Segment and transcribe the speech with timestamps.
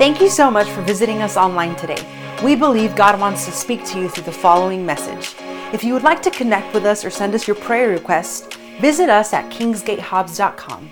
[0.00, 2.02] Thank you so much for visiting us online today.
[2.42, 5.34] We believe God wants to speak to you through the following message.
[5.74, 8.48] If you would like to connect with us or send us your prayer requests,
[8.80, 10.90] visit us at kingsgatehobbs.com.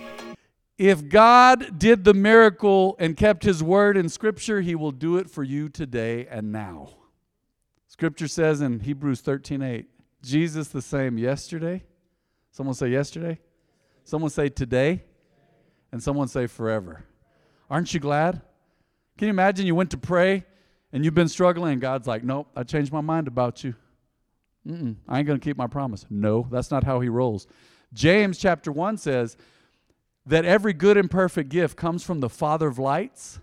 [0.76, 5.30] If God did the miracle and kept his word in Scripture, he will do it
[5.30, 6.90] for you today and now.
[7.86, 9.86] Scripture says in Hebrews 13 8,
[10.20, 11.82] Jesus the same yesterday.
[12.50, 13.38] Someone say yesterday.
[14.04, 15.02] Someone say today.
[15.92, 17.06] And someone say forever.
[17.70, 18.42] Aren't you glad?
[19.18, 20.44] Can you imagine you went to pray
[20.92, 23.74] and you've been struggling and God's like, nope, I changed my mind about you.
[24.66, 26.06] Mm-mm, I ain't going to keep my promise.
[26.08, 27.46] No, that's not how he rolls.
[27.92, 29.36] James chapter 1 says
[30.26, 33.40] that every good and perfect gift comes from the Father of lights.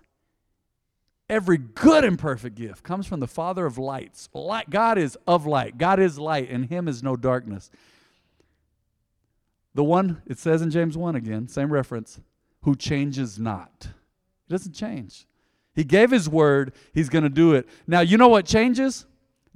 [1.28, 4.28] Every good and perfect gift comes from the Father of lights.
[4.32, 5.76] Light, God is of light.
[5.76, 7.70] God is light, and Him is no darkness.
[9.74, 12.20] The one, it says in James 1 again, same reference,
[12.62, 13.88] who changes not.
[14.46, 15.26] He doesn't change.
[15.76, 17.68] He gave His word, He's going to do it.
[17.86, 19.06] Now, you know what changes?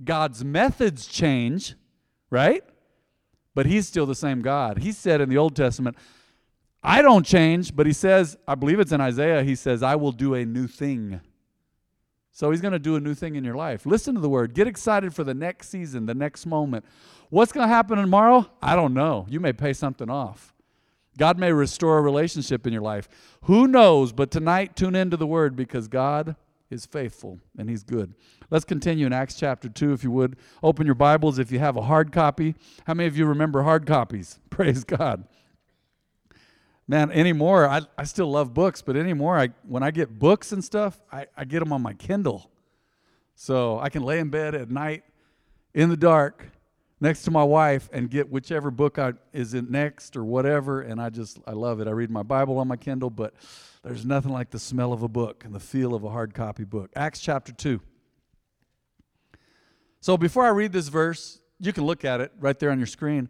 [0.02, 1.74] God's methods change,
[2.30, 2.62] right?
[3.54, 4.78] But he's still the same God.
[4.78, 5.96] He said in the Old Testament,
[6.82, 10.12] I don't change, but he says, I believe it's in Isaiah, he says, I will
[10.12, 11.20] do a new thing.
[12.32, 13.84] So he's going to do a new thing in your life.
[13.84, 14.54] Listen to the word.
[14.54, 16.86] Get excited for the next season, the next moment.
[17.28, 18.48] What's going to happen tomorrow?
[18.62, 19.26] I don't know.
[19.28, 20.54] You may pay something off.
[21.20, 23.06] God may restore a relationship in your life.
[23.42, 24.10] Who knows?
[24.10, 26.34] But tonight, tune into the word because God
[26.70, 28.14] is faithful and he's good.
[28.48, 30.36] Let's continue in Acts chapter 2, if you would.
[30.62, 32.54] Open your Bibles if you have a hard copy.
[32.86, 34.38] How many of you remember hard copies?
[34.48, 35.24] Praise God.
[36.88, 40.64] Man, anymore, I, I still love books, but anymore, I, when I get books and
[40.64, 42.50] stuff, I, I get them on my Kindle.
[43.34, 45.04] So I can lay in bed at night
[45.74, 46.46] in the dark
[47.00, 51.00] next to my wife and get whichever book I, is in next or whatever, and
[51.00, 51.88] I just, I love it.
[51.88, 53.34] I read my Bible on my Kindle, but
[53.82, 56.64] there's nothing like the smell of a book and the feel of a hard copy
[56.64, 56.90] book.
[56.94, 57.80] Acts chapter 2.
[60.00, 62.86] So before I read this verse, you can look at it right there on your
[62.86, 63.28] screen.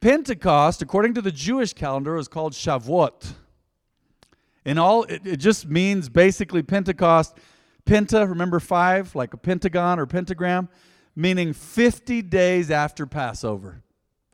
[0.00, 3.32] Pentecost, according to the Jewish calendar, is called Shavuot.
[4.64, 7.36] In all, it, it just means basically Pentecost.
[7.84, 10.68] Penta, remember five, like a pentagon or pentagram,
[11.18, 13.82] meaning 50 days after Passover.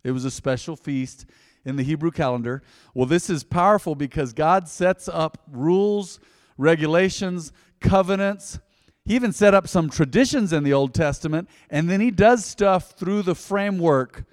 [0.02, 1.24] It was a special feast
[1.64, 2.62] in the Hebrew calendar.
[2.92, 6.20] Well, this is powerful because God sets up rules,
[6.58, 8.58] regulations, covenants.
[9.06, 12.90] He even set up some traditions in the Old Testament, and then he does stuff
[12.90, 14.24] through the framework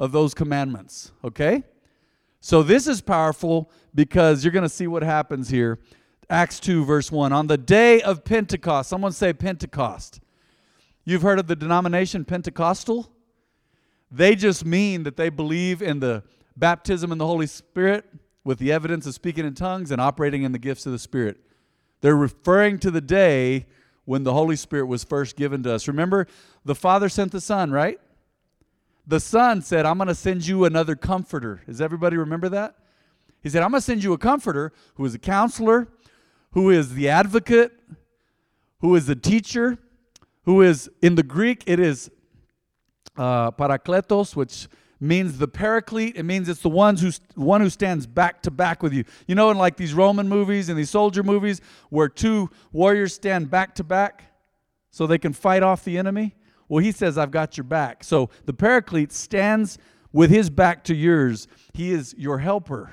[0.00, 1.62] of those commandments, okay?
[2.40, 5.78] So this is powerful because you're going to see what happens here.
[6.28, 7.32] Acts 2, verse 1.
[7.32, 10.20] On the day of Pentecost, someone say Pentecost.
[11.08, 13.08] You've heard of the denomination Pentecostal?
[14.10, 16.24] They just mean that they believe in the
[16.56, 18.04] baptism in the Holy Spirit
[18.42, 21.38] with the evidence of speaking in tongues and operating in the gifts of the Spirit.
[22.00, 23.66] They're referring to the day
[24.04, 25.86] when the Holy Spirit was first given to us.
[25.86, 26.26] Remember,
[26.64, 28.00] the Father sent the Son, right?
[29.06, 31.62] The Son said, I'm going to send you another comforter.
[31.66, 32.74] Does everybody remember that?
[33.44, 35.86] He said, I'm going to send you a comforter who is a counselor,
[36.50, 37.78] who is the advocate,
[38.80, 39.78] who is the teacher,
[40.46, 42.10] who is, in the Greek, it is
[43.16, 44.68] uh, parakletos, which
[44.98, 46.16] means the paraclete.
[46.16, 49.04] It means it's the ones who, one who stands back to back with you.
[49.26, 53.50] You know, in like these Roman movies and these soldier movies where two warriors stand
[53.50, 54.32] back to back
[54.90, 56.34] so they can fight off the enemy?
[56.68, 58.02] Well, he says, I've got your back.
[58.02, 59.78] So the paraclete stands
[60.12, 61.46] with his back to yours.
[61.74, 62.92] He is your helper.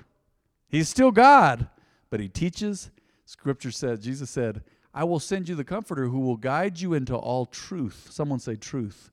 [0.68, 1.70] He's still God,
[2.10, 2.92] but he teaches.
[3.26, 7.16] Scripture says, Jesus said, I will send you the comforter who will guide you into
[7.16, 8.10] all truth.
[8.12, 9.12] Someone say truth.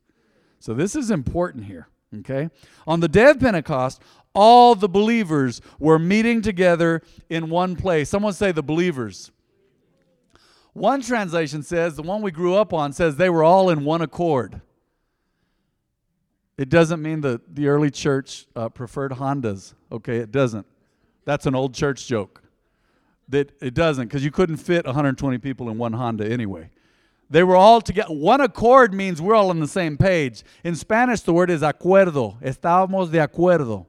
[0.59, 1.89] So this is important here.
[2.19, 2.51] Okay?
[2.87, 4.03] On the day of Pentecost,
[4.35, 8.09] all the believers were meeting together in one place.
[8.11, 9.31] Someone say the believers.
[10.73, 14.03] One translation says, the one we grew up on says they were all in one
[14.03, 14.61] accord.
[16.57, 19.75] It doesn't mean that the early church uh, preferred Hondas.
[19.91, 20.67] Okay, it doesn't.
[21.25, 22.40] That's an old church joke.
[23.31, 26.71] That it doesn't, because you couldn't fit 120 people in one Honda anyway.
[27.31, 28.13] They were all together.
[28.13, 30.43] One accord means we're all on the same page.
[30.65, 32.43] In Spanish, the word is acuerdo.
[32.43, 33.87] Estábamos de acuerdo.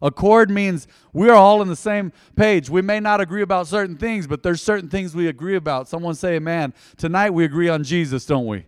[0.00, 2.70] Accord means we're all on the same page.
[2.70, 5.88] We may not agree about certain things, but there's certain things we agree about.
[5.88, 8.64] Someone say, man, tonight we agree on Jesus, don't we?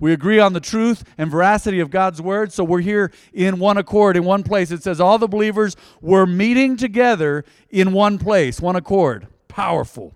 [0.00, 3.76] We agree on the truth and veracity of God's word, so we're here in one
[3.76, 4.70] accord, in one place.
[4.70, 9.28] It says all the believers were meeting together in one place, one accord.
[9.50, 10.14] Powerful.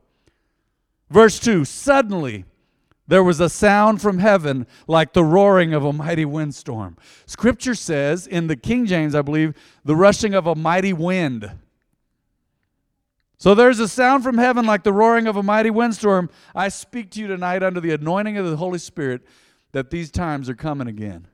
[1.10, 2.44] Verse 2 Suddenly,
[3.06, 6.96] there was a sound from heaven like the roaring of a mighty windstorm.
[7.26, 9.54] Scripture says, in the King James, I believe,
[9.84, 11.50] the rushing of a mighty wind.
[13.36, 16.30] So there's a sound from heaven like the roaring of a mighty windstorm.
[16.54, 19.22] I speak to you tonight under the anointing of the Holy Spirit
[19.72, 21.28] that these times are coming again.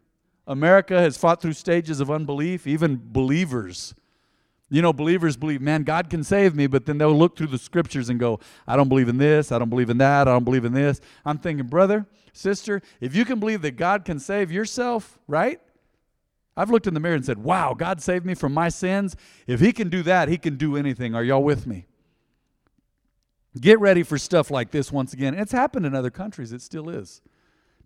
[0.46, 3.94] America has fought through stages of unbelief, even believers.
[4.72, 7.58] You know, believers believe, man, God can save me, but then they'll look through the
[7.58, 8.38] scriptures and go,
[8.68, 11.00] I don't believe in this, I don't believe in that, I don't believe in this.
[11.24, 15.60] I'm thinking, brother, sister, if you can believe that God can save yourself, right?
[16.56, 19.16] I've looked in the mirror and said, wow, God saved me from my sins.
[19.48, 21.16] If He can do that, He can do anything.
[21.16, 21.86] Are y'all with me?
[23.60, 25.34] Get ready for stuff like this once again.
[25.34, 27.22] It's happened in other countries, it still is.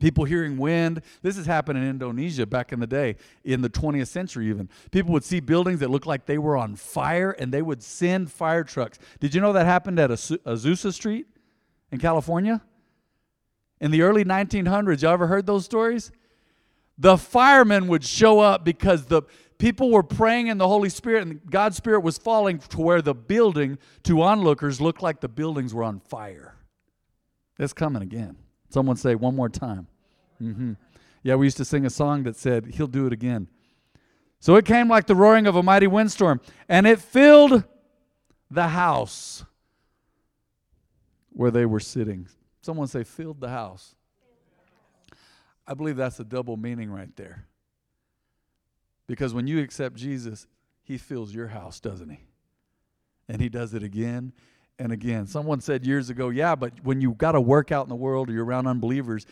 [0.05, 1.01] People hearing wind.
[1.23, 4.69] This has happened in Indonesia back in the day, in the 20th century even.
[4.91, 8.31] People would see buildings that looked like they were on fire and they would send
[8.31, 8.99] fire trucks.
[9.19, 11.27] Did you know that happened at Azusa Street
[11.91, 12.61] in California?
[13.81, 16.13] In the early 1900s, y'all ever heard those stories?
[16.99, 19.23] The firemen would show up because the
[19.57, 23.15] people were praying in the Holy Spirit and God's Spirit was falling to where the
[23.15, 26.57] building to onlookers looked like the buildings were on fire.
[27.59, 28.37] It's coming again.
[28.69, 29.87] Someone say one more time.
[30.45, 30.73] Mm-hmm.
[31.23, 33.49] Yeah, we used to sing a song that said, He'll do it again.
[34.41, 37.65] So it came like the roaring of a mighty windstorm, and it filled
[38.51, 39.45] the house
[41.31, 42.29] where they were sitting.
[42.63, 43.95] Someone say, filled the house.
[45.67, 47.47] I believe that's a double meaning right there.
[49.07, 50.47] Because when you accept Jesus,
[50.83, 52.21] he fills your house, doesn't he?
[53.29, 54.33] And he does it again
[54.79, 55.27] and again.
[55.27, 58.29] Someone said years ago, yeah, but when you got to work out in the world
[58.29, 59.27] or you're around unbelievers,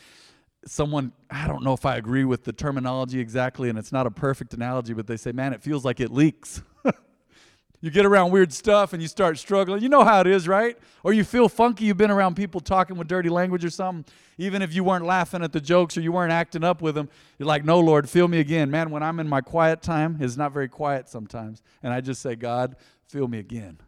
[0.66, 4.10] someone, I don't know if I agree with the terminology exactly, and it's not a
[4.10, 6.62] perfect analogy, but they say, man, it feels like it leaks.
[7.80, 9.82] you get around weird stuff and you start struggling.
[9.82, 10.78] You know how it is, right?
[11.02, 14.04] Or you feel funky, you've been around people talking with dirty language or something.
[14.38, 17.08] Even if you weren't laughing at the jokes or you weren't acting up with them,
[17.38, 18.70] you're like, no, Lord, fill me again.
[18.70, 21.62] Man, when I'm in my quiet time, it's not very quiet sometimes.
[21.82, 22.76] And I just say, God,
[23.08, 23.78] fill me again.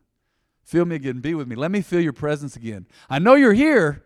[0.64, 1.20] Feel me again.
[1.20, 1.56] Be with me.
[1.56, 2.86] Let me feel your presence again.
[3.08, 4.02] I know you're here,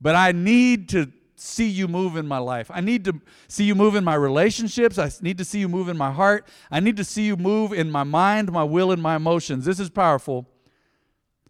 [0.00, 2.70] but I need to see you move in my life.
[2.72, 4.98] I need to see you move in my relationships.
[4.98, 6.46] I need to see you move in my heart.
[6.70, 9.64] I need to see you move in my mind, my will, and my emotions.
[9.64, 10.48] This is powerful.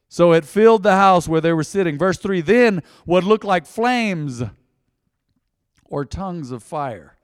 [0.09, 1.99] So it filled the house where they were sitting.
[1.99, 4.43] Verse 3 Then what looked like flames
[5.85, 7.17] or tongues of fire.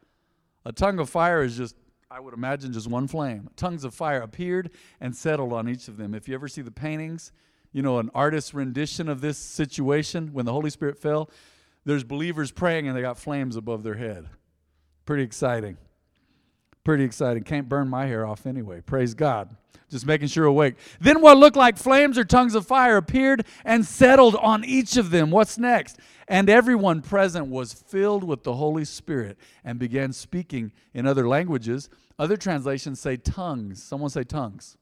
[0.64, 1.76] A tongue of fire is just
[2.10, 3.48] I would imagine just one flame.
[3.56, 4.70] Tongues of fire appeared
[5.00, 6.14] and settled on each of them.
[6.14, 7.32] If you ever see the paintings,
[7.72, 11.30] you know, an artist's rendition of this situation when the Holy Spirit fell,
[11.84, 14.28] there's believers praying and they got flames above their head.
[15.04, 15.76] Pretty exciting.
[16.84, 17.42] Pretty exciting.
[17.42, 18.80] Can't burn my hair off anyway.
[18.80, 19.56] Praise God.
[19.88, 20.76] Just making sure awake.
[21.00, 25.10] Then what looked like flames or tongues of fire appeared and settled on each of
[25.10, 25.30] them.
[25.30, 25.98] What's next?
[26.28, 31.90] And everyone present was filled with the Holy Spirit and began speaking in other languages
[32.18, 33.82] other translations say tongues.
[33.82, 34.76] Someone say tongues.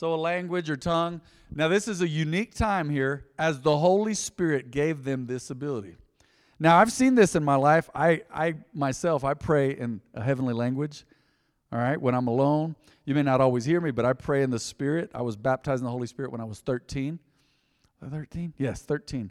[0.00, 1.20] So, a language or tongue.
[1.54, 5.96] Now, this is a unique time here as the Holy Spirit gave them this ability.
[6.58, 7.90] Now, I've seen this in my life.
[7.94, 11.04] I, I myself, I pray in a heavenly language.
[11.70, 14.48] All right, when I'm alone, you may not always hear me, but I pray in
[14.48, 15.10] the Spirit.
[15.14, 17.18] I was baptized in the Holy Spirit when I was 13.
[18.02, 18.54] 13?
[18.56, 19.30] Yes, 13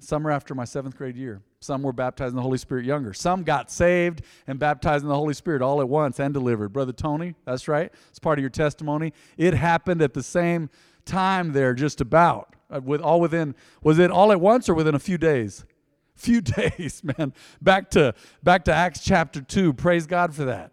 [0.00, 1.42] summer after my seventh grade year.
[1.62, 3.12] Some were baptized in the Holy Spirit younger.
[3.12, 6.72] Some got saved and baptized in the Holy Spirit all at once and delivered.
[6.72, 7.92] Brother Tony, that's right.
[8.10, 9.12] It's part of your testimony.
[9.36, 10.70] It happened at the same
[11.04, 12.56] time there, just about.
[12.70, 15.64] Uh, with all within, was it all at once or within a few days?
[16.14, 17.32] Few days, man.
[17.60, 19.72] Back to back to Acts chapter two.
[19.72, 20.72] Praise God for that.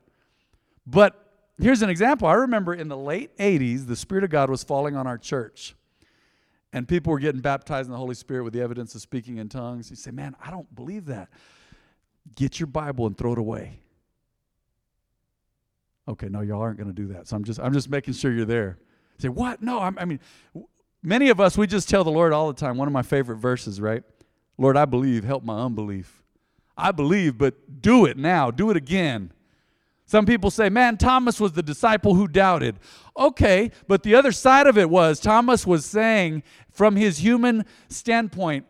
[0.86, 1.15] But
[1.58, 2.27] here's an example.
[2.27, 5.75] I remember in the late 80s, the Spirit of God was falling on our church
[6.74, 9.50] and people were getting baptized in the Holy Spirit with the evidence of speaking in
[9.50, 9.90] tongues.
[9.90, 11.30] You say, Man, I don't believe that.
[12.36, 13.80] Get your Bible and throw it away.
[16.10, 17.28] Okay, no, y'all aren't going to do that.
[17.28, 18.80] So I'm just, I'm just making sure you're there.
[19.18, 19.62] You say, what?
[19.62, 20.20] No, I'm, I mean,
[21.04, 22.78] many of us, we just tell the Lord all the time.
[22.78, 24.04] One of my favorite verses, right?
[24.58, 26.24] Lord, I believe, help my unbelief.
[26.76, 28.50] I believe, but do it now.
[28.50, 29.32] Do it again.
[30.10, 32.80] Some people say, man, Thomas was the disciple who doubted.
[33.16, 38.66] Okay, but the other side of it was Thomas was saying, from his human standpoint,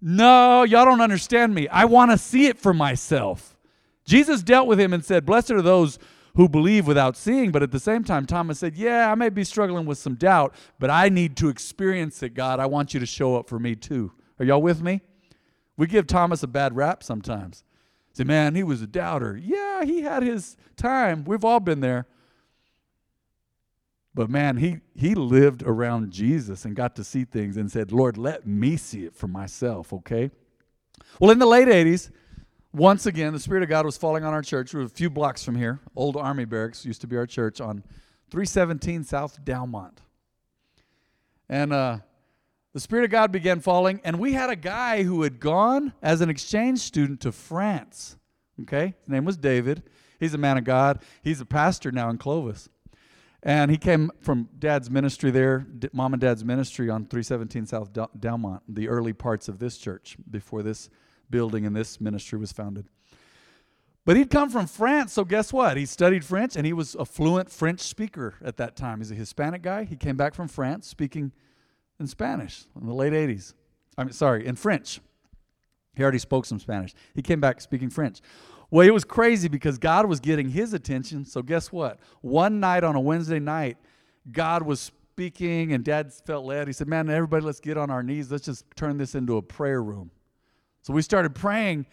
[0.00, 1.68] no, y'all don't understand me.
[1.68, 3.56] I want to see it for myself.
[4.04, 6.00] Jesus dealt with him and said, Blessed are those
[6.34, 7.52] who believe without seeing.
[7.52, 10.52] But at the same time, Thomas said, Yeah, I may be struggling with some doubt,
[10.80, 12.58] but I need to experience it, God.
[12.58, 14.10] I want you to show up for me too.
[14.40, 15.00] Are y'all with me?
[15.76, 17.62] We give Thomas a bad rap sometimes.
[18.16, 19.36] Say, man, he was a doubter.
[19.36, 21.22] Yeah, he had his time.
[21.26, 22.06] We've all been there.
[24.14, 28.16] But man, he, he lived around Jesus and got to see things and said, Lord,
[28.16, 30.30] let me see it for myself, okay?
[31.20, 32.10] Well, in the late 80s,
[32.72, 34.72] once again, the Spirit of God was falling on our church.
[34.72, 35.80] We were a few blocks from here.
[35.94, 37.84] Old Army Barracks used to be our church on
[38.30, 39.98] 317 South Dalmont.
[41.50, 41.98] And uh,
[42.76, 46.20] the Spirit of God began falling, and we had a guy who had gone as
[46.20, 48.18] an exchange student to France.
[48.60, 48.92] Okay?
[49.00, 49.82] His name was David.
[50.20, 51.00] He's a man of God.
[51.22, 52.68] He's a pastor now in Clovis.
[53.42, 57.88] And he came from dad's ministry there, mom and dad's ministry on 317 South
[58.20, 60.90] Delmont, the early parts of this church before this
[61.30, 62.90] building and this ministry was founded.
[64.04, 65.78] But he'd come from France, so guess what?
[65.78, 68.98] He studied French and he was a fluent French speaker at that time.
[68.98, 69.84] He's a Hispanic guy.
[69.84, 71.32] He came back from France speaking
[71.98, 73.54] in Spanish in the late 80s.
[73.98, 75.00] I'm sorry, in French.
[75.94, 76.94] He already spoke some Spanish.
[77.14, 78.20] He came back speaking French.
[78.70, 81.24] Well, it was crazy because God was getting his attention.
[81.24, 81.98] So, guess what?
[82.20, 83.78] One night on a Wednesday night,
[84.30, 86.66] God was speaking, and dad felt led.
[86.66, 88.30] He said, Man, everybody, let's get on our knees.
[88.30, 90.10] Let's just turn this into a prayer room.
[90.82, 91.86] So, we started praying,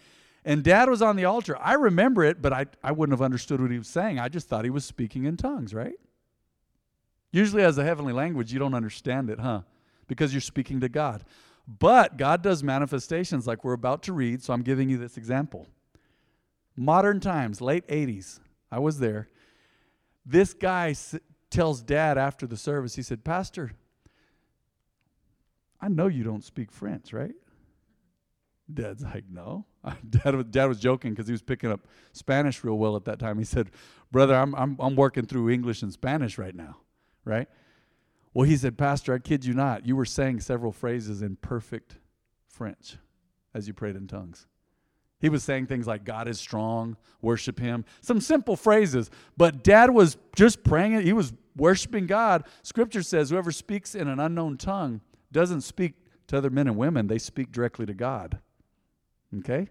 [0.44, 1.58] and dad was on the altar.
[1.60, 4.20] I remember it, but I, I wouldn't have understood what he was saying.
[4.20, 5.96] I just thought he was speaking in tongues, right?
[7.32, 9.62] Usually, as a heavenly language, you don't understand it, huh?
[10.08, 11.24] Because you're speaking to God.
[11.68, 15.68] But God does manifestations like we're about to read, so I'm giving you this example.
[16.76, 18.40] Modern times, late 80s,
[18.72, 19.30] I was there.
[20.26, 21.16] This guy s-
[21.50, 23.74] tells dad after the service, he said, Pastor,
[25.80, 27.36] I know you don't speak French, right?
[28.74, 29.66] Dad's like, no.
[30.10, 31.82] Dad Dad was joking because he was picking up
[32.14, 33.38] Spanish real well at that time.
[33.38, 33.70] He said,
[34.12, 36.78] Brother, I'm, I'm, I'm working through English and Spanish right now,
[37.26, 37.50] right?
[38.34, 41.98] Well, he said, Pastor, I kid you not, you were saying several phrases in perfect
[42.48, 42.98] French
[43.54, 44.48] as you prayed in tongues.
[45.20, 47.86] He was saying things like, God is strong, worship him.
[48.02, 49.10] Some simple phrases.
[49.38, 51.06] But dad was just praying it.
[51.06, 52.44] He was worshiping God.
[52.62, 55.00] Scripture says, whoever speaks in an unknown tongue
[55.32, 55.94] doesn't speak
[56.28, 58.40] to other men and women, they speak directly to God.
[59.40, 59.70] Okay?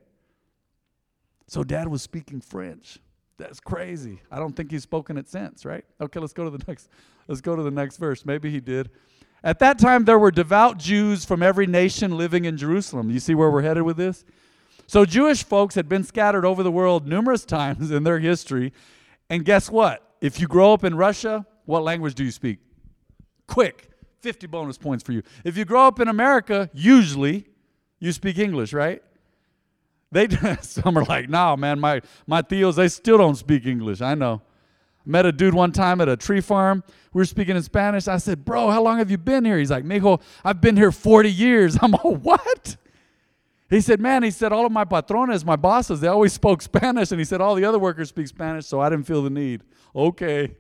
[1.49, 2.99] So dad was speaking French.
[3.43, 4.21] That's crazy.
[4.31, 5.85] I don't think he's spoken it since, right?
[6.01, 6.89] Okay, let's go to the next
[7.27, 8.25] let's go to the next verse.
[8.25, 8.91] Maybe he did.
[9.43, 13.11] At that time there were devout Jews from every nation living in Jerusalem.
[13.11, 14.25] You see where we're headed with this?
[14.87, 18.73] So Jewish folks had been scattered over the world numerous times in their history.
[19.29, 20.07] And guess what?
[20.21, 22.61] If you grow up in Russia, what language do you speak?
[23.49, 25.23] Quick, 50 bonus points for you.
[25.45, 27.47] If you grow up in America, usually
[27.99, 29.03] you speak English, right?
[30.13, 30.29] They
[30.61, 34.01] some are like, nah, man, my my theos, they still don't speak English.
[34.01, 34.43] I know.
[35.05, 36.85] Met a dude one time at a tree farm.
[37.13, 38.07] We were speaking in Spanish.
[38.07, 39.59] I said, bro, how long have you been here?
[39.59, 41.77] He's like, mijo, I've been here 40 years.
[41.83, 42.77] I'm all, what?
[43.69, 47.11] He said, man, he said, all of my patrones, my bosses, they always spoke Spanish.
[47.11, 49.63] And he said, all the other workers speak Spanish, so I didn't feel the need.
[49.97, 50.55] Okay.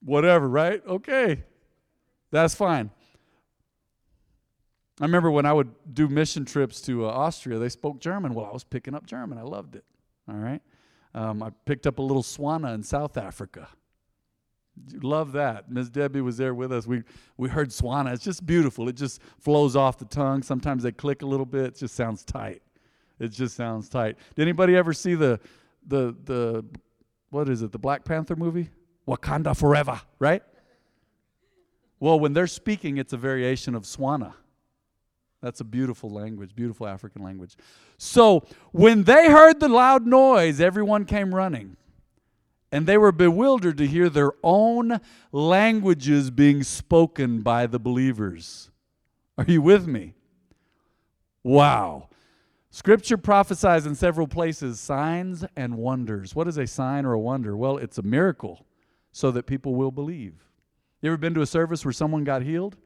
[0.00, 0.80] Whatever, right?
[0.86, 1.42] Okay.
[2.30, 2.90] That's fine.
[5.00, 8.34] I remember when I would do mission trips to uh, Austria, they spoke German.
[8.34, 9.38] Well, I was picking up German.
[9.38, 9.84] I loved it.
[10.28, 10.60] All right.
[11.14, 13.68] Um, I picked up a little Swana in South Africa.
[15.02, 15.70] Love that.
[15.70, 16.86] Miss Debbie was there with us.
[16.86, 17.02] We
[17.36, 18.12] we heard Swana.
[18.12, 18.88] It's just beautiful.
[18.88, 20.42] It just flows off the tongue.
[20.42, 21.64] Sometimes they click a little bit.
[21.64, 22.62] It just sounds tight.
[23.18, 24.16] It just sounds tight.
[24.36, 25.40] Did anybody ever see the
[25.86, 26.64] the the
[27.30, 27.72] what is it?
[27.72, 28.70] The Black Panther movie?
[29.08, 30.42] Wakanda Forever, right?
[31.98, 34.34] Well, when they're speaking, it's a variation of Swana.
[35.42, 37.56] That's a beautiful language, beautiful African language.
[37.96, 41.76] So when they heard the loud noise, everyone came running.
[42.72, 45.00] And they were bewildered to hear their own
[45.32, 48.70] languages being spoken by the believers.
[49.36, 50.14] Are you with me?
[51.42, 52.08] Wow.
[52.70, 56.36] Scripture prophesies in several places signs and wonders.
[56.36, 57.56] What is a sign or a wonder?
[57.56, 58.64] Well, it's a miracle
[59.10, 60.44] so that people will believe.
[61.02, 62.76] You ever been to a service where someone got healed?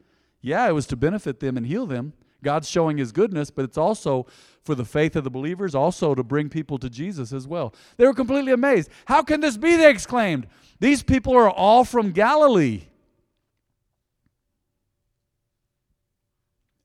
[0.40, 2.14] Yeah, it was to benefit them and heal them.
[2.44, 4.26] God's showing his goodness, but it's also
[4.62, 7.74] for the faith of the believers, also to bring people to Jesus as well.
[7.96, 8.90] They were completely amazed.
[9.06, 9.76] How can this be?
[9.76, 10.46] They exclaimed.
[10.78, 12.82] These people are all from Galilee.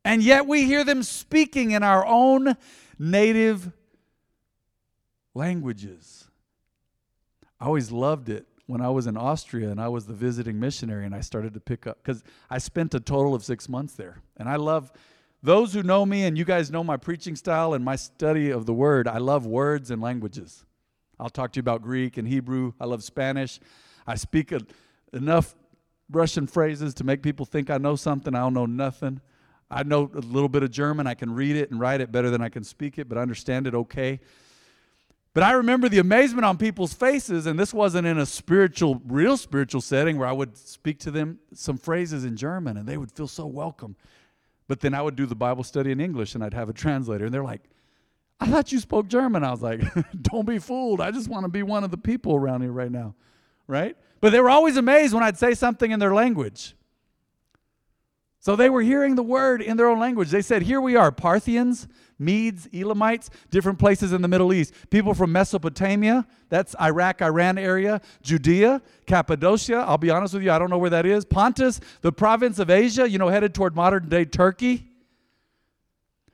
[0.03, 2.57] And yet we hear them speaking in our own
[2.97, 3.71] native
[5.33, 6.29] languages.
[7.59, 11.05] I always loved it when I was in Austria and I was the visiting missionary
[11.05, 14.21] and I started to pick up because I spent a total of six months there.
[14.37, 14.91] And I love
[15.41, 18.65] those who know me and you guys know my preaching style and my study of
[18.65, 20.65] the word, I love words and languages.
[21.19, 22.73] I'll talk to you about Greek and Hebrew.
[22.79, 23.59] I love Spanish.
[24.05, 24.61] I speak a,
[25.13, 25.55] enough
[26.09, 28.35] Russian phrases to make people think I know something.
[28.35, 29.21] I don't know nothing.
[29.71, 31.07] I know a little bit of German.
[31.07, 33.21] I can read it and write it better than I can speak it, but I
[33.21, 34.19] understand it okay.
[35.33, 39.37] But I remember the amazement on people's faces, and this wasn't in a spiritual, real
[39.37, 43.11] spiritual setting where I would speak to them some phrases in German and they would
[43.11, 43.95] feel so welcome.
[44.69, 47.25] But then I would do the Bible study in English and I'd have a translator.
[47.25, 47.63] And they're like,
[48.39, 49.43] I thought you spoke German.
[49.43, 49.81] I was like,
[50.21, 51.01] don't be fooled.
[51.01, 53.15] I just want to be one of the people around here right now.
[53.67, 53.97] Right?
[54.21, 56.75] But they were always amazed when I'd say something in their language.
[58.39, 60.29] So they were hearing the word in their own language.
[60.29, 64.73] They said, Here we are, Parthians, Medes, Elamites, different places in the Middle East.
[64.89, 70.59] People from Mesopotamia, that's Iraq, Iran area, Judea, Cappadocia, I'll be honest with you, I
[70.59, 71.25] don't know where that is.
[71.25, 74.85] Pontus, the province of Asia, you know, headed toward modern day Turkey.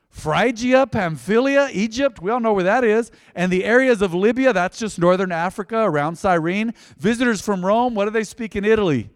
[0.08, 3.10] Phrygia, Pamphylia, Egypt, we all know where that is.
[3.34, 6.72] And the areas of Libya, that's just northern Africa around Cyrene.
[6.96, 9.10] Visitors from Rome, what do they speak in Italy?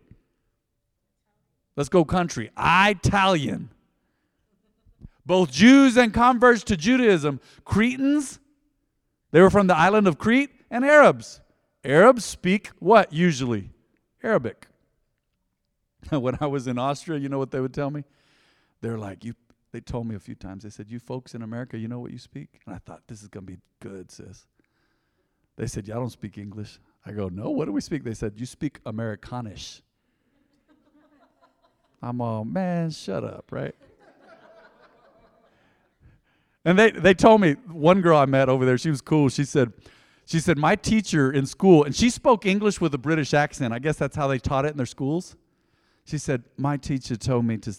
[1.80, 2.50] Let's go country.
[2.58, 3.70] Italian.
[5.24, 8.38] Both Jews and converts to Judaism, Cretans,
[9.30, 11.40] they were from the island of Crete, and Arabs.
[11.82, 13.70] Arabs speak what usually?
[14.22, 14.66] Arabic.
[16.10, 18.04] when I was in Austria, you know what they would tell me?
[18.82, 19.32] They're like, you
[19.72, 22.10] they told me a few times, they said, You folks in America, you know what
[22.10, 22.60] you speak?
[22.66, 24.46] And I thought, This is going to be good, sis.
[25.56, 26.78] They said, Y'all don't speak English.
[27.06, 28.04] I go, No, what do we speak?
[28.04, 29.80] They said, You speak Americanish.
[32.02, 33.74] I'm all, Man, shut up, right?
[36.64, 39.28] and they, they told me, one girl I met over there, she was cool.
[39.28, 39.72] She said,
[40.24, 43.74] she said, My teacher in school, and she spoke English with a British accent.
[43.74, 45.36] I guess that's how they taught it in their schools.
[46.04, 47.76] She said, My teacher told me to,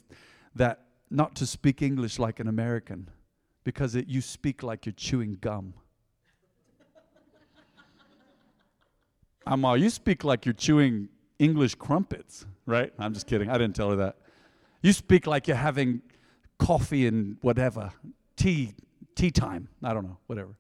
[0.56, 3.10] that not to speak English like an American
[3.64, 5.74] because it, you speak like you're chewing gum.
[9.46, 11.10] I'm all, you speak like you're chewing
[11.40, 12.92] English crumpets, right?
[12.98, 13.50] I'm just kidding.
[13.50, 14.16] I didn't tell her that.
[14.82, 16.02] You speak like you're having
[16.58, 17.92] coffee and whatever,
[18.36, 18.74] tea,
[19.16, 19.68] tea time.
[19.84, 20.56] I don't know, whatever.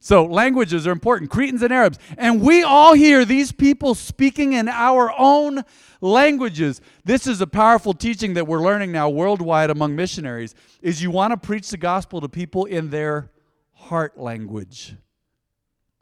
[0.00, 1.98] So, languages are important, Cretans and Arabs.
[2.16, 5.64] And we all hear these people speaking in our own
[6.00, 6.80] languages.
[7.04, 11.32] This is a powerful teaching that we're learning now worldwide among missionaries is you want
[11.32, 13.32] to preach the gospel to people in their
[13.72, 14.94] heart language.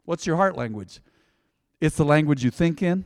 [0.05, 1.01] What's your heart language?
[1.81, 3.03] It's the language you think in.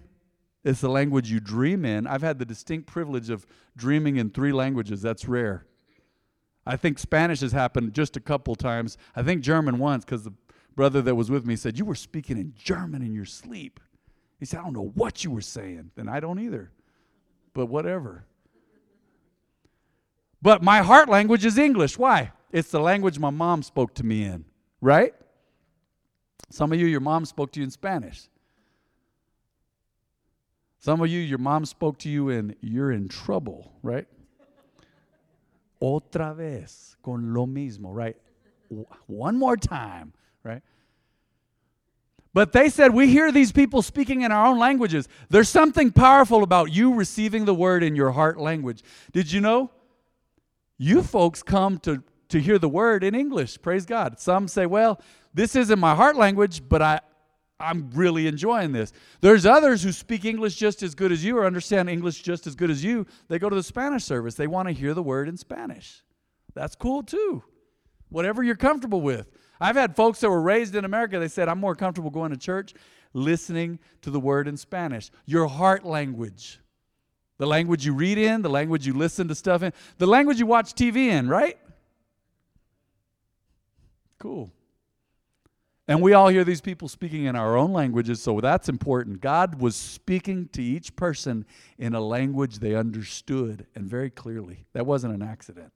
[0.63, 2.05] It's the language you dream in.
[2.05, 5.01] I've had the distinct privilege of dreaming in three languages.
[5.01, 5.65] That's rare.
[6.65, 8.97] I think Spanish has happened just a couple times.
[9.15, 10.33] I think German once because the
[10.75, 13.79] brother that was with me said, You were speaking in German in your sleep.
[14.39, 15.91] He said, I don't know what you were saying.
[15.97, 16.71] And I don't either.
[17.53, 18.25] But whatever.
[20.41, 21.97] But my heart language is English.
[21.97, 22.31] Why?
[22.51, 24.45] It's the language my mom spoke to me in,
[24.81, 25.13] right?
[26.49, 28.27] Some of you, your mom spoke to you in Spanish.
[30.81, 34.07] Some of you, your mom spoke to you and you're in trouble, right?
[35.81, 38.17] Otra vez con lo mismo, right?
[39.07, 40.13] One more time
[40.43, 40.61] right?
[42.33, 45.07] But they said, We hear these people speaking in our own languages.
[45.29, 48.83] There's something powerful about you receiving the word in your heart language.
[49.11, 49.71] Did you know?
[50.77, 53.61] You folks come to, to hear the word in English.
[53.61, 54.19] Praise God.
[54.19, 54.99] Some say, Well,
[55.33, 57.01] this isn't my heart language, but I,
[57.61, 58.91] I'm really enjoying this.
[59.21, 62.55] There's others who speak English just as good as you or understand English just as
[62.55, 63.05] good as you.
[63.27, 66.03] They go to the Spanish service, they want to hear the word in Spanish.
[66.53, 67.43] That's cool too.
[68.09, 69.29] Whatever you're comfortable with.
[69.61, 72.37] I've had folks that were raised in America, they said, I'm more comfortable going to
[72.37, 72.73] church
[73.13, 75.11] listening to the word in Spanish.
[75.25, 76.59] Your heart language.
[77.37, 80.45] The language you read in, the language you listen to stuff in, the language you
[80.45, 81.57] watch TV in, right?
[84.19, 84.51] Cool.
[85.91, 89.19] And we all hear these people speaking in our own languages, so that's important.
[89.19, 91.45] God was speaking to each person
[91.77, 94.63] in a language they understood and very clearly.
[94.71, 95.73] That wasn't an accident.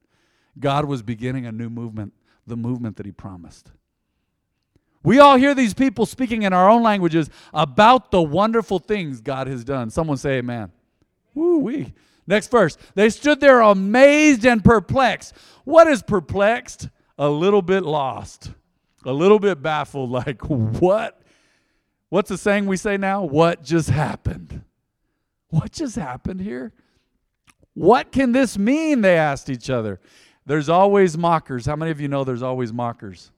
[0.58, 2.13] God was beginning a new movement
[2.47, 3.71] the movement that he promised.
[5.04, 9.47] We all hear these people speaking in our own languages about the wonderful things God
[9.47, 9.89] has done.
[9.89, 10.71] Someone say amen.
[11.34, 11.93] Woo wee.
[12.25, 12.78] Next verse.
[12.93, 15.34] They stood there amazed and perplexed.
[15.65, 16.88] What is perplexed?
[17.17, 18.51] A little bit lost,
[19.05, 21.21] a little bit baffled, like, what?
[22.09, 23.23] What's the saying we say now?
[23.23, 24.63] What just happened?
[25.49, 26.73] What just happened here?
[27.73, 29.01] What can this mean?
[29.01, 29.99] They asked each other.
[30.45, 31.65] There's always mockers.
[31.65, 33.31] How many of you know there's always mockers?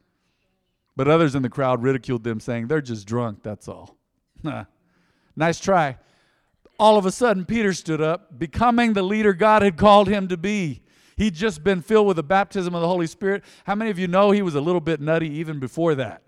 [0.96, 3.96] But others in the crowd ridiculed them, saying, They're just drunk, that's all.
[5.36, 5.98] nice try.
[6.80, 10.38] All of a sudden, Peter stood up, becoming the leader God had called him to
[10.38, 10.82] be.
[11.18, 13.44] He'd just been filled with the baptism of the Holy Spirit.
[13.66, 16.22] How many of you know he was a little bit nutty even before that?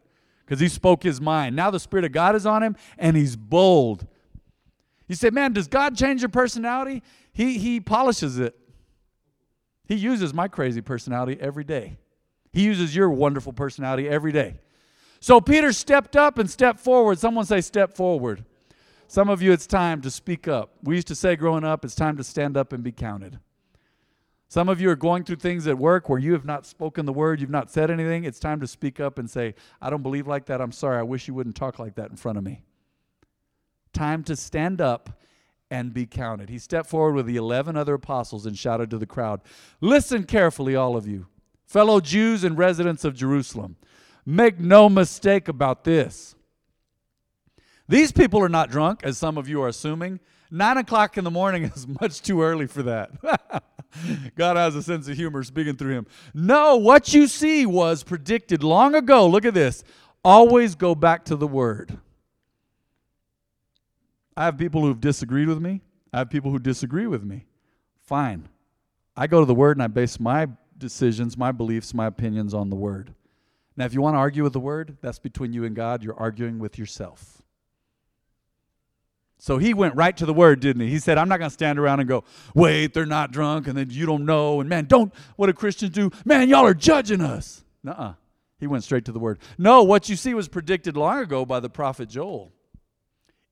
[0.43, 1.55] Because he spoke his mind.
[1.55, 4.07] Now the Spirit of God is on him, and he's bold.
[5.07, 7.03] You say, Man, does God change your personality?
[7.31, 8.57] He, he polishes it.
[9.87, 11.97] He uses my crazy personality every day.
[12.51, 14.59] He uses your wonderful personality every day.
[15.19, 17.19] So Peter stepped up and stepped forward.
[17.19, 18.43] Someone say, step forward.
[19.07, 20.71] Some of you, it's time to speak up.
[20.83, 23.39] We used to say growing up, it's time to stand up and be counted.
[24.49, 27.13] Some of you are going through things at work where you have not spoken the
[27.13, 28.23] word, you've not said anything.
[28.23, 30.59] It's time to speak up and say, I don't believe like that.
[30.59, 30.97] I'm sorry.
[30.97, 32.63] I wish you wouldn't talk like that in front of me.
[33.93, 35.21] Time to stand up
[35.69, 36.49] and be counted.
[36.49, 39.41] He stepped forward with the 11 other apostles and shouted to the crowd
[39.81, 41.27] Listen carefully, all of you,
[41.67, 43.75] fellow Jews and residents of Jerusalem.
[44.25, 46.35] Make no mistake about this.
[47.87, 50.19] These people are not drunk, as some of you are assuming.
[50.49, 53.11] Nine o'clock in the morning is much too early for that.
[54.35, 56.07] God has a sense of humor speaking through him.
[56.33, 59.27] No, what you see was predicted long ago.
[59.27, 59.83] Look at this.
[60.23, 61.97] Always go back to the Word.
[64.35, 65.81] I have people who've disagreed with me.
[66.13, 67.45] I have people who disagree with me.
[68.01, 68.47] Fine.
[69.15, 70.47] I go to the Word and I base my
[70.77, 73.13] decisions, my beliefs, my opinions on the Word.
[73.75, 76.03] Now, if you want to argue with the Word, that's between you and God.
[76.03, 77.38] You're arguing with yourself.
[79.41, 80.89] So he went right to the word, didn't he?
[80.89, 83.77] He said, I'm not going to stand around and go, wait, they're not drunk, and
[83.77, 86.11] then you don't know, and man, don't, what do Christians do?
[86.25, 87.63] Man, y'all are judging us.
[87.83, 88.13] Nuh uh.
[88.59, 89.39] He went straight to the word.
[89.57, 92.51] No, what you see was predicted long ago by the prophet Joel.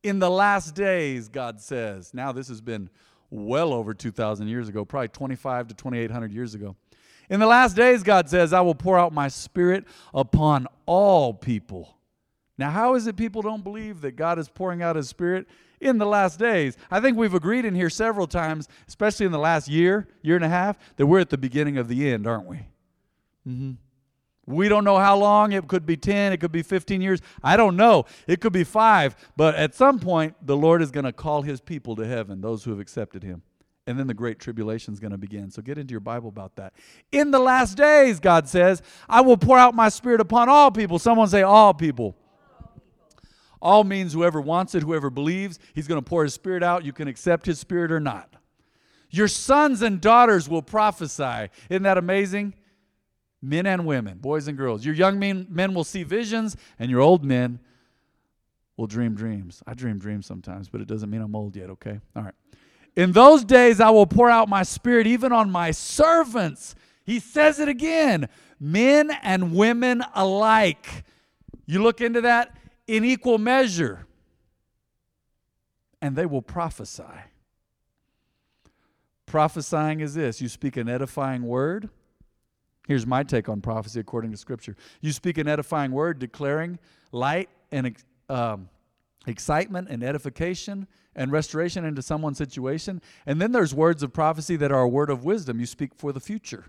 [0.04, 2.90] In the last days, God says, now this has been
[3.30, 6.76] well over 2,000 years ago, probably 25 to 2,800 years ago.
[7.30, 11.97] In the last days, God says, I will pour out my spirit upon all people.
[12.58, 15.48] Now, how is it people don't believe that God is pouring out his spirit?
[15.80, 16.76] in the last days.
[16.90, 20.46] I think we've agreed in here several times, especially in the last year, year and
[20.46, 22.58] a half, that we're at the beginning of the end, aren't we?
[23.48, 23.72] Mm-hmm.
[24.48, 25.52] We don't know how long.
[25.52, 27.22] It could be 10, it could be 15 years.
[27.44, 28.06] I don't know.
[28.28, 29.16] It could be five.
[29.36, 32.64] But at some point, the Lord is going to call his people to heaven, those
[32.64, 33.42] who have accepted him.
[33.86, 35.52] And then the great tribulation is going to begin.
[35.52, 36.74] So get into your Bible about that.
[37.12, 41.00] In the last days, God says, I will pour out my spirit upon all people.
[41.00, 42.18] Someone say, all people.
[43.62, 46.86] All means whoever wants it, whoever believes, he's going to pour his spirit out.
[46.86, 48.36] You can accept his spirit or not.
[49.10, 51.50] Your sons and daughters will prophesy.
[51.70, 52.54] Isn't that amazing?
[53.42, 54.86] Men and women, boys and girls.
[54.86, 57.60] Your young men, men will see visions, and your old men
[58.76, 59.64] will dream dreams.
[59.66, 62.00] I dream dreams sometimes, but it doesn't mean I'm old yet, okay?
[62.16, 62.34] All right.
[62.96, 66.76] In those days, I will pour out my spirit even on my servants.
[67.06, 68.28] He says it again
[68.60, 71.04] men and women alike.
[71.68, 72.57] You look into that,
[72.88, 74.08] in equal measure,
[76.02, 77.04] and they will prophesy.
[79.26, 81.90] Prophesying is this you speak an edifying word.
[82.88, 84.78] Here's my take on prophecy according to Scripture.
[85.02, 86.80] You speak an edifying word, declaring
[87.12, 87.98] light and
[88.30, 88.70] um,
[89.28, 93.02] excitement and edification and restoration into someone's situation.
[93.26, 95.60] And then there's words of prophecy that are a word of wisdom.
[95.60, 96.68] You speak for the future.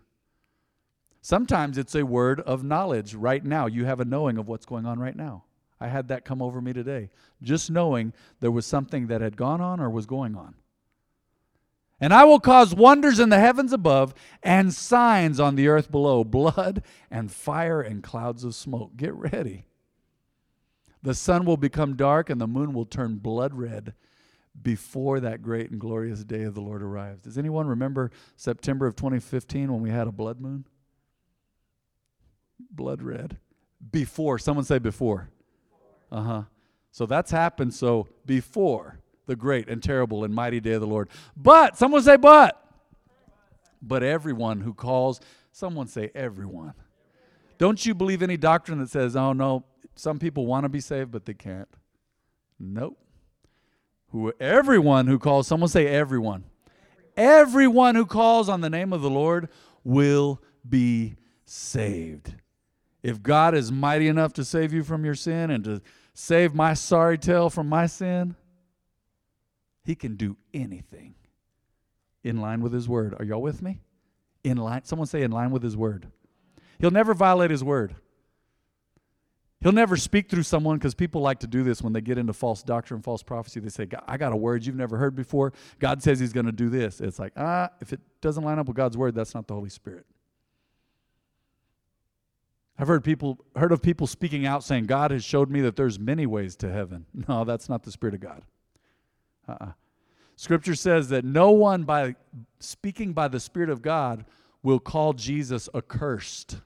[1.20, 3.66] Sometimes it's a word of knowledge right now.
[3.66, 5.44] You have a knowing of what's going on right now.
[5.80, 7.10] I had that come over me today,
[7.42, 10.54] just knowing there was something that had gone on or was going on.
[12.00, 16.22] And I will cause wonders in the heavens above and signs on the earth below
[16.22, 18.96] blood and fire and clouds of smoke.
[18.96, 19.64] Get ready.
[21.02, 23.94] The sun will become dark and the moon will turn blood red
[24.60, 27.22] before that great and glorious day of the Lord arrives.
[27.22, 30.66] Does anyone remember September of 2015 when we had a blood moon?
[32.70, 33.38] Blood red.
[33.90, 34.38] Before.
[34.38, 35.30] Someone say before.
[36.10, 36.42] Uh huh.
[36.90, 37.74] So that's happened.
[37.74, 41.08] So before the great and terrible and mighty day of the Lord.
[41.36, 42.64] But, someone say, but.
[43.80, 45.20] But everyone who calls,
[45.52, 46.72] someone say, everyone.
[47.58, 51.12] Don't you believe any doctrine that says, oh no, some people want to be saved,
[51.12, 51.68] but they can't?
[52.58, 52.98] Nope.
[54.10, 56.44] Who, everyone who calls, someone say, everyone.
[57.16, 59.48] Everyone who calls on the name of the Lord
[59.84, 62.34] will be saved.
[63.08, 65.80] If God is mighty enough to save you from your sin and to
[66.12, 68.36] save my sorry tail from my sin,
[69.82, 71.14] he can do anything
[72.22, 73.14] in line with his word.
[73.18, 73.80] Are y'all with me?
[74.44, 76.08] In line, someone say in line with his word.
[76.80, 77.96] He'll never violate his word.
[79.62, 82.34] He'll never speak through someone because people like to do this when they get into
[82.34, 83.58] false doctrine, false prophecy.
[83.58, 85.54] They say, I got a word you've never heard before.
[85.78, 87.00] God says he's going to do this.
[87.00, 89.70] It's like, ah, if it doesn't line up with God's word, that's not the Holy
[89.70, 90.04] Spirit.
[92.78, 95.98] I've heard people heard of people speaking out saying, God has showed me that there's
[95.98, 97.06] many ways to heaven.
[97.28, 98.42] No, that's not the Spirit of God.
[99.48, 99.72] Uh-uh.
[100.36, 102.14] Scripture says that no one by
[102.60, 104.24] speaking by the Spirit of God
[104.62, 106.60] will call Jesus accursed.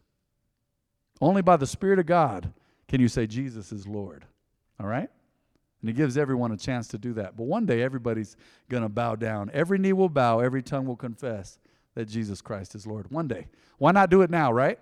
[1.20, 2.52] Only by the Spirit of God
[2.88, 4.26] can you say Jesus is Lord.
[4.78, 5.08] All right?
[5.80, 7.36] And he gives everyone a chance to do that.
[7.36, 8.36] But one day everybody's
[8.68, 9.50] going to bow down.
[9.54, 11.58] Every knee will bow, every tongue will confess
[11.94, 13.10] that Jesus Christ is Lord.
[13.10, 13.46] One day.
[13.78, 14.78] Why not do it now, right?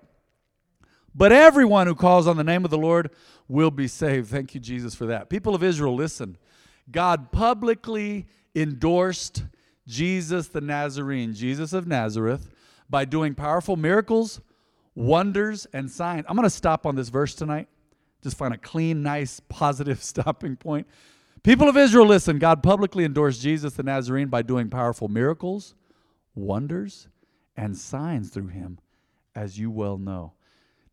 [1.15, 3.11] But everyone who calls on the name of the Lord
[3.49, 4.31] will be saved.
[4.31, 5.29] Thank you, Jesus, for that.
[5.29, 6.37] People of Israel, listen.
[6.91, 9.45] God publicly endorsed
[9.87, 12.49] Jesus the Nazarene, Jesus of Nazareth,
[12.89, 14.41] by doing powerful miracles,
[14.95, 16.25] wonders, and signs.
[16.29, 17.69] I'm going to stop on this verse tonight.
[18.23, 20.87] Just find a clean, nice, positive stopping point.
[21.43, 22.39] People of Israel, listen.
[22.39, 25.75] God publicly endorsed Jesus the Nazarene by doing powerful miracles,
[26.35, 27.09] wonders,
[27.57, 28.79] and signs through him,
[29.35, 30.35] as you well know.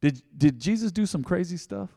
[0.02, 1.90] Did, did Jesus do some crazy stuff?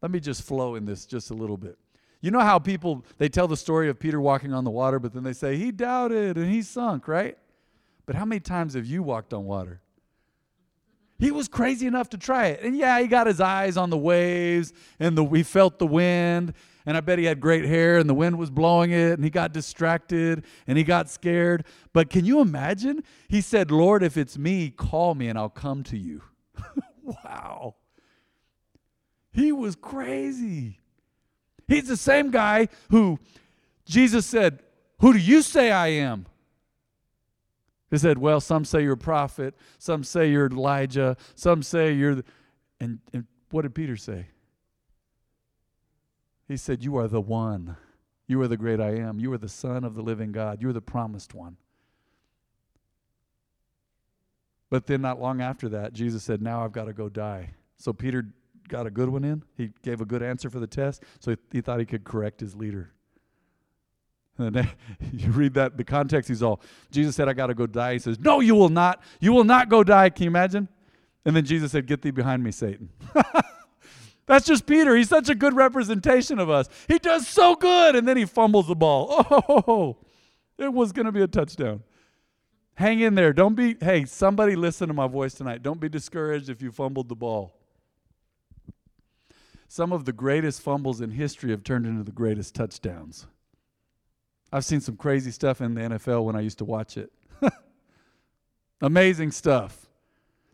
[0.00, 1.78] Let me just flow in this just a little bit.
[2.20, 5.12] You know how people they tell the story of Peter walking on the water, but
[5.12, 7.38] then they say he doubted and he sunk, right?
[8.06, 9.80] But how many times have you walked on water?
[11.18, 12.60] He was crazy enough to try it.
[12.62, 16.54] And yeah, he got his eyes on the waves and the, he felt the wind.
[16.88, 19.28] And I bet he had great hair and the wind was blowing it and he
[19.28, 21.66] got distracted and he got scared.
[21.92, 23.04] But can you imagine?
[23.28, 26.22] He said, Lord, if it's me, call me and I'll come to you.
[27.02, 27.74] wow.
[29.32, 30.80] He was crazy.
[31.66, 33.18] He's the same guy who
[33.84, 34.62] Jesus said,
[35.00, 36.24] Who do you say I am?
[37.90, 42.22] He said, Well, some say you're a prophet, some say you're Elijah, some say you're.
[42.80, 44.28] And, and what did Peter say?
[46.48, 47.76] He said, You are the one.
[48.26, 49.20] You are the great I am.
[49.20, 50.60] You are the Son of the living God.
[50.60, 51.56] You are the promised one.
[54.70, 57.54] But then, not long after that, Jesus said, Now I've got to go die.
[57.76, 58.26] So Peter
[58.68, 59.42] got a good one in.
[59.56, 61.02] He gave a good answer for the test.
[61.20, 62.92] So he, he thought he could correct his leader.
[64.38, 64.70] And then
[65.12, 67.94] you read that, the context, he's all, Jesus said, I got to go die.
[67.94, 69.02] He says, No, you will not.
[69.20, 70.10] You will not go die.
[70.10, 70.68] Can you imagine?
[71.24, 72.90] And then Jesus said, Get thee behind me, Satan.
[74.28, 74.94] That's just Peter.
[74.94, 76.68] He's such a good representation of us.
[76.86, 79.26] He does so good, and then he fumbles the ball.
[79.50, 79.96] Oh,
[80.58, 81.82] it was going to be a touchdown.
[82.74, 83.32] Hang in there.
[83.32, 85.62] Don't be, hey, somebody listen to my voice tonight.
[85.62, 87.54] Don't be discouraged if you fumbled the ball.
[89.68, 93.26] Some of the greatest fumbles in history have turned into the greatest touchdowns.
[94.52, 97.12] I've seen some crazy stuff in the NFL when I used to watch it.
[98.80, 99.87] Amazing stuff.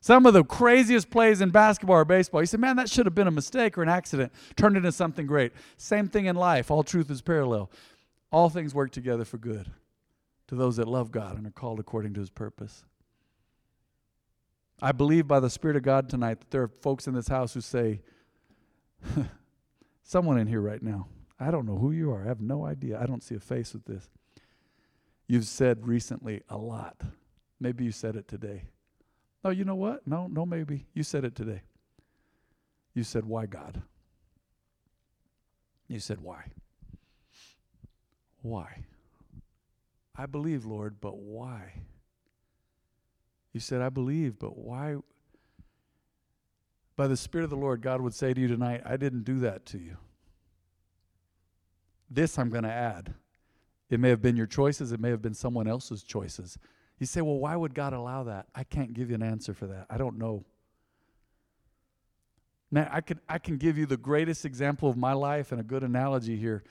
[0.04, 2.42] Some of the craziest plays in basketball or baseball.
[2.42, 4.34] You say, man, that should have been a mistake or an accident.
[4.54, 5.52] Turned into something great.
[5.78, 6.70] Same thing in life.
[6.70, 7.70] All truth is parallel.
[8.30, 9.70] All things work together for good
[10.48, 12.84] to those that love God and are called according to his purpose.
[14.82, 17.54] I believe by the Spirit of God tonight that there are folks in this house
[17.54, 18.02] who say,
[20.02, 21.08] someone in here right now,
[21.40, 22.24] I don't know who you are.
[22.24, 23.00] I have no idea.
[23.00, 24.10] I don't see a face with this.
[25.28, 27.00] You've said recently a lot.
[27.58, 28.64] Maybe you said it today.
[29.44, 30.06] No, you know what?
[30.06, 30.86] No, no, maybe.
[30.94, 31.60] You said it today.
[32.94, 33.82] You said, Why God?
[35.86, 36.44] You said, Why?
[38.40, 38.84] Why?
[40.16, 41.72] I believe, Lord, but why?
[43.52, 44.96] You said, I believe, but why?
[46.96, 49.40] By the Spirit of the Lord, God would say to you tonight, I didn't do
[49.40, 49.96] that to you.
[52.08, 53.14] This I'm going to add.
[53.90, 56.58] It may have been your choices, it may have been someone else's choices.
[56.98, 58.46] You say, well, why would God allow that?
[58.54, 59.86] I can't give you an answer for that.
[59.90, 60.44] I don't know.
[62.70, 65.64] Now, I can, I can give you the greatest example of my life and a
[65.64, 66.64] good analogy here.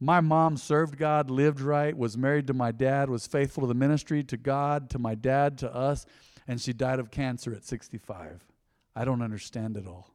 [0.00, 3.74] My mom served God, lived right, was married to my dad, was faithful to the
[3.74, 6.06] ministry, to God, to my dad, to us,
[6.46, 8.44] and she died of cancer at 65.
[8.96, 10.10] I don't understand it all.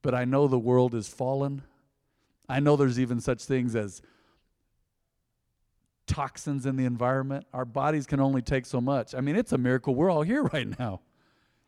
[0.00, 1.62] But I know the world is fallen.
[2.48, 4.02] I know there's even such things as
[6.06, 7.46] toxins in the environment.
[7.52, 9.14] Our bodies can only take so much.
[9.14, 11.00] I mean, it's a miracle we're all here right now.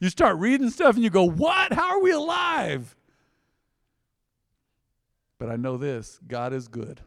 [0.00, 1.72] You start reading stuff and you go, What?
[1.72, 2.96] How are we alive?
[5.38, 7.00] But I know this God is good,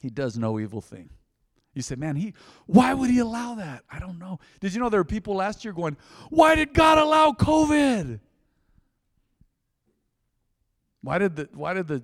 [0.00, 1.10] He does no evil thing.
[1.74, 2.34] You say, man, he
[2.66, 3.82] why would he allow that?
[3.90, 4.38] I don't know.
[4.60, 5.96] Did you know there were people last year going,
[6.30, 8.20] why did God allow COVID?
[11.02, 12.02] Why did the why did the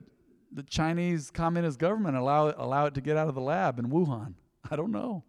[0.52, 4.34] the Chinese Communist government allow allow it to get out of the lab in Wuhan?
[4.70, 5.24] I don't know.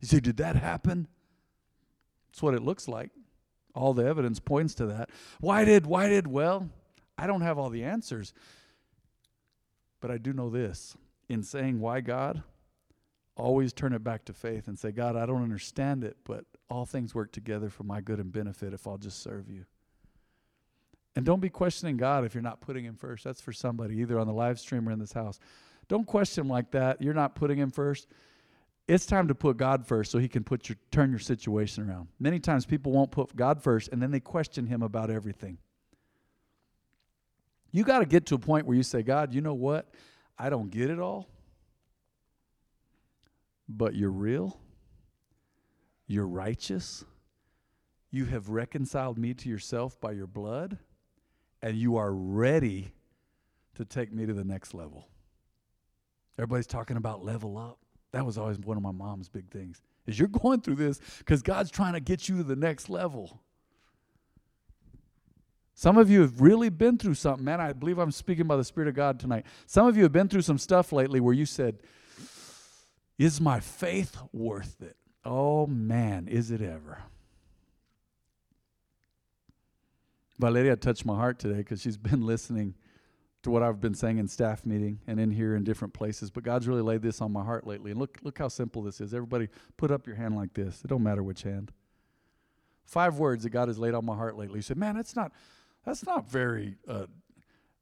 [0.00, 1.06] You say, did that happen?
[2.30, 3.10] That's what it looks like.
[3.74, 5.10] All the evidence points to that.
[5.40, 6.68] Why did, why did, well,
[7.16, 8.32] I don't have all the answers.
[10.00, 10.96] But I do know this.
[11.28, 12.42] In saying why God,
[13.36, 16.86] always turn it back to faith and say, God, I don't understand it, but all
[16.86, 19.64] things work together for my good and benefit if I'll just serve you.
[21.16, 23.24] And don't be questioning God if you're not putting Him first.
[23.24, 25.40] That's for somebody, either on the live stream or in this house.
[25.88, 27.02] Don't question like that.
[27.02, 28.06] You're not putting Him first.
[28.86, 32.08] It's time to put God first so He can put your turn your situation around.
[32.18, 35.58] Many times people won't put God first and then they question Him about everything.
[37.72, 39.88] You got to get to a point where you say, God, you know what?
[40.38, 41.28] I don't get it all,
[43.68, 44.58] but you're real.
[46.06, 47.04] You're righteous.
[48.10, 50.78] You have reconciled me to yourself by your blood
[51.62, 52.92] and you are ready
[53.74, 55.08] to take me to the next level.
[56.38, 57.78] Everybody's talking about level up.
[58.12, 59.80] That was always one of my mom's big things.
[60.06, 63.40] Is you're going through this because God's trying to get you to the next level.
[65.74, 67.60] Some of you have really been through something, man.
[67.60, 69.46] I believe I'm speaking by the Spirit of God tonight.
[69.66, 71.78] Some of you have been through some stuff lately where you said,
[73.18, 74.96] Is my faith worth it?
[75.24, 77.04] Oh, man, is it ever?
[80.40, 82.74] Valeria touched my heart today because she's been listening
[83.42, 86.30] to what I've been saying in staff meeting and in here in different places.
[86.30, 87.90] But God's really laid this on my heart lately.
[87.90, 89.14] And look, look how simple this is.
[89.14, 90.82] Everybody, put up your hand like this.
[90.84, 91.72] It don't matter which hand.
[92.84, 94.58] Five words that God has laid on my heart lately.
[94.58, 95.32] He said, "Man, that's not,
[95.84, 97.06] that's not very." Uh,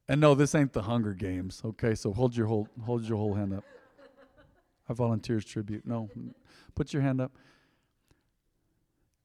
[0.06, 1.62] and no, this ain't the Hunger Games.
[1.64, 3.64] Okay, so hold your whole, hold your whole hand up.
[4.88, 5.86] I volunteers tribute.
[5.86, 6.10] No,
[6.74, 7.32] put your hand up.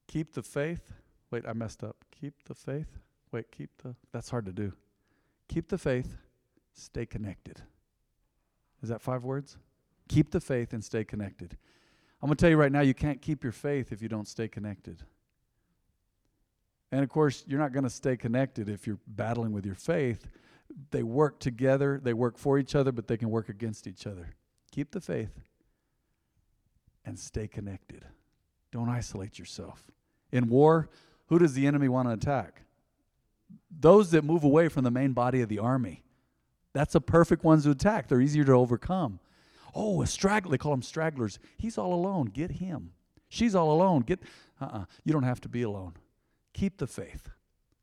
[0.08, 0.94] Keep the faith.
[1.32, 1.98] Wait, I messed up.
[2.12, 3.00] Keep the faith.
[3.34, 3.96] Wait, keep the.
[4.14, 4.72] That's hard to do.
[5.50, 6.16] Keep the faith,
[6.74, 7.62] stay connected.
[8.82, 9.58] Is that five words?
[10.08, 11.58] Keep the faith and stay connected.
[12.22, 14.28] I'm going to tell you right now, you can't keep your faith if you don't
[14.28, 15.04] stay connected.
[16.92, 20.30] And of course, you're not going to stay connected if you're battling with your faith.
[20.92, 24.36] They work together, they work for each other, but they can work against each other.
[24.72, 25.40] Keep the faith
[27.04, 28.06] and stay connected.
[28.72, 29.84] Don't isolate yourself.
[30.32, 30.90] In war,
[31.28, 32.63] who does the enemy want to attack?
[33.72, 36.04] Those that move away from the main body of the army.
[36.74, 38.08] That's a perfect ones to attack.
[38.08, 39.20] They're easier to overcome.
[39.76, 40.52] Oh, a straggler.
[40.52, 41.40] They call them stragglers.
[41.58, 42.26] He's all alone.
[42.26, 42.92] Get him.
[43.30, 44.02] She's all alone.
[44.02, 44.20] Get.
[44.62, 44.86] Uh-uh.
[45.04, 45.94] You don't have to be alone.
[46.54, 47.30] Keep the faith.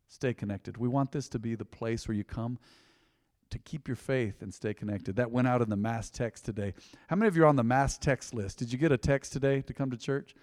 [0.08, 0.76] Stay connected.
[0.76, 2.58] We want this to be the place where you come
[3.50, 5.16] to keep your faith and stay connected.
[5.16, 6.74] That went out in the mass text today.
[7.08, 8.58] How many of you are on the mass text list?
[8.58, 10.34] Did you get a text today to come to church?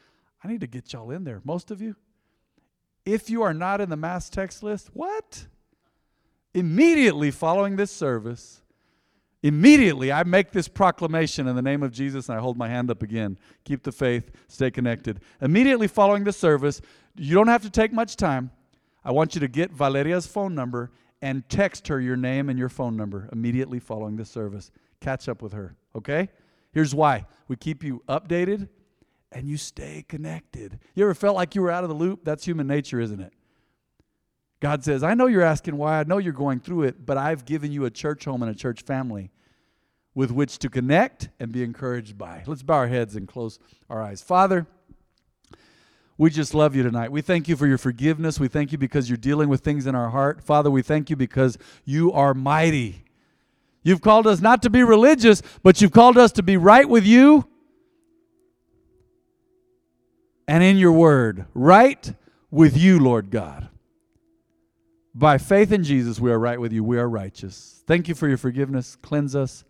[0.43, 1.41] I need to get y'all in there.
[1.43, 1.95] Most of you?
[3.07, 5.47] If you are not in the mass text list, what?
[6.53, 8.61] Immediately following this service,
[9.41, 12.91] immediately I make this proclamation in the name of Jesus and I hold my hand
[12.91, 13.39] up again.
[13.63, 15.21] Keep the faith, stay connected.
[15.39, 16.81] Immediately following the service,
[17.15, 18.51] you don't have to take much time.
[19.05, 20.91] I want you to get Valeria's phone number
[21.21, 24.69] and text her your name and your phone number immediately following the service.
[24.99, 26.27] Catch up with her, okay?
[26.73, 28.67] Here's why we keep you updated
[29.31, 30.79] and you stay connected.
[30.95, 32.23] You ever felt like you were out of the loop?
[32.23, 33.33] That's human nature, isn't it?
[34.59, 37.45] God says, I know you're asking why, I know you're going through it, but I've
[37.45, 39.31] given you a church home and a church family
[40.15, 42.43] with which to connect and be encouraged by.
[42.47, 44.21] Let's bow our heads and close our eyes.
[44.23, 44.65] Father,
[46.17, 47.11] we just love you tonight.
[47.11, 48.39] We thank you for your forgiveness.
[48.39, 50.43] We thank you because you're dealing with things in our heart.
[50.43, 53.03] Father, we thank you because you are mighty.
[53.83, 57.05] You've called us not to be religious, but you've called us to be right with
[57.05, 57.47] you
[60.47, 62.13] and in your word, right
[62.49, 63.69] with you, Lord God.
[65.13, 66.83] By faith in Jesus, we are right with you.
[66.83, 67.83] We are righteous.
[67.87, 68.95] Thank you for your forgiveness.
[69.01, 69.63] Cleanse us.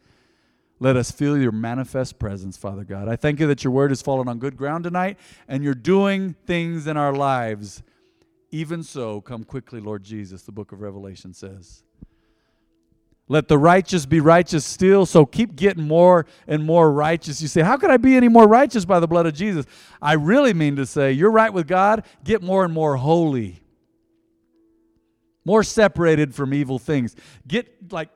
[0.80, 3.08] Let us feel your manifest presence, Father God.
[3.08, 6.36] I thank you that your word has fallen on good ground tonight and you're doing
[6.46, 7.82] things in our lives.
[8.52, 11.84] Even so, come quickly, Lord Jesus, the book of Revelation says.
[13.30, 15.06] Let the righteous be righteous still.
[15.06, 17.42] So keep getting more and more righteous.
[17.42, 19.66] You say, How could I be any more righteous by the blood of Jesus?
[20.02, 22.06] I really mean to say, You're right with God.
[22.24, 23.62] Get more and more holy,
[25.44, 27.16] more separated from evil things.
[27.46, 28.10] Get like,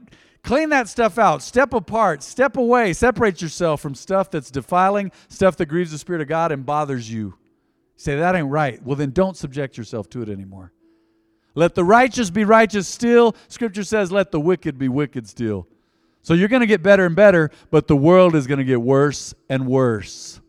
[0.44, 1.42] clean that stuff out.
[1.44, 2.24] Step apart.
[2.24, 2.94] Step away.
[2.94, 7.12] Separate yourself from stuff that's defiling, stuff that grieves the Spirit of God and bothers
[7.12, 7.20] you.
[7.20, 7.34] you
[7.98, 8.82] say, That ain't right.
[8.82, 10.72] Well, then don't subject yourself to it anymore.
[11.54, 13.36] Let the righteous be righteous still.
[13.48, 15.68] Scripture says, let the wicked be wicked still.
[16.24, 18.82] So you're going to get better and better, but the world is going to get
[18.82, 20.40] worse and worse.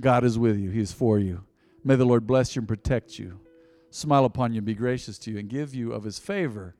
[0.00, 1.44] God is with you, He is for you.
[1.84, 3.38] May the Lord bless you and protect you,
[3.90, 6.74] smile upon you, and be gracious to you, and give you of His favor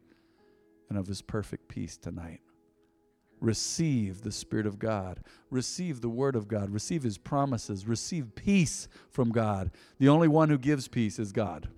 [0.88, 2.40] and of His perfect peace tonight.
[3.40, 5.20] Receive the Spirit of God.
[5.50, 6.70] Receive the Word of God.
[6.70, 7.86] Receive His promises.
[7.86, 9.70] Receive peace from God.
[9.98, 11.68] The only one who gives peace is God.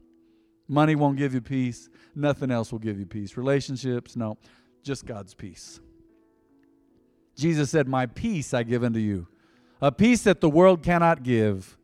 [0.69, 1.89] Money won't give you peace.
[2.15, 3.37] Nothing else will give you peace.
[3.37, 4.39] Relationships, no,
[4.83, 5.81] just God's peace.
[7.37, 9.29] Jesus said, My peace I give unto you,
[9.81, 11.77] a peace that the world cannot give.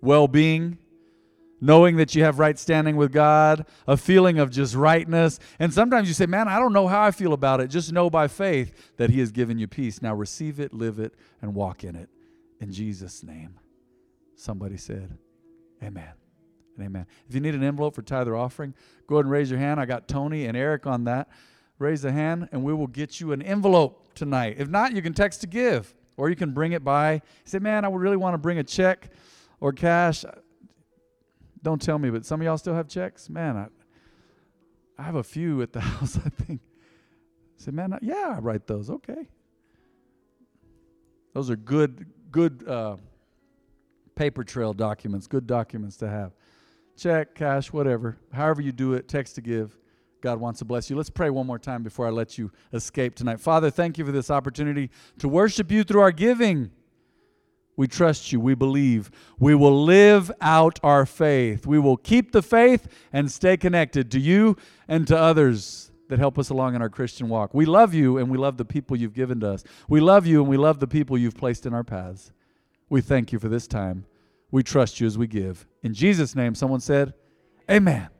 [0.00, 0.78] Well being,
[1.60, 5.38] knowing that you have right standing with God, a feeling of just rightness.
[5.60, 7.68] And sometimes you say, Man, I don't know how I feel about it.
[7.68, 10.02] Just know by faith that He has given you peace.
[10.02, 12.10] Now receive it, live it, and walk in it.
[12.60, 13.60] In Jesus' name.
[14.34, 15.16] Somebody said,
[15.82, 16.21] Amen
[16.76, 17.06] and amen.
[17.28, 18.74] If you need an envelope for tithe or offering,
[19.06, 19.80] go ahead and raise your hand.
[19.80, 21.28] I got Tony and Eric on that.
[21.78, 24.56] Raise a hand, and we will get you an envelope tonight.
[24.58, 27.22] If not, you can text to give, or you can bring it by.
[27.44, 29.10] say, man, I would really want to bring a check
[29.60, 30.24] or cash.
[31.62, 33.28] Don't tell me, but some of y'all still have checks?
[33.28, 33.66] Man, I,
[34.98, 36.60] I have a few at the house, I think.
[36.62, 38.90] I said, man, yeah, I write those.
[38.90, 39.28] Okay.
[41.34, 42.96] Those are good, good uh,
[44.14, 46.32] paper trail documents, good documents to have.
[46.96, 48.18] Check, cash, whatever.
[48.32, 49.76] However you do it, text to give.
[50.20, 50.96] God wants to bless you.
[50.96, 53.40] Let's pray one more time before I let you escape tonight.
[53.40, 56.70] Father, thank you for this opportunity to worship you through our giving.
[57.76, 58.38] We trust you.
[58.38, 59.10] We believe.
[59.38, 61.66] We will live out our faith.
[61.66, 66.38] We will keep the faith and stay connected to you and to others that help
[66.38, 67.54] us along in our Christian walk.
[67.54, 69.64] We love you and we love the people you've given to us.
[69.88, 72.30] We love you and we love the people you've placed in our paths.
[72.90, 74.04] We thank you for this time.
[74.52, 75.66] We trust you as we give.
[75.82, 77.14] In Jesus' name, someone said,
[77.70, 78.11] Amen.